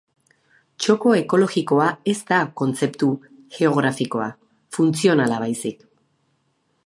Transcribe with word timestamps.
Txoko 0.83 1.11
ekologikoa 1.17 1.89
ez 2.13 2.17
da 2.31 2.39
kontzeptu 2.61 3.11
geografikoa, 3.59 4.29
funtzionala 4.79 5.43
baizik. 5.47 5.85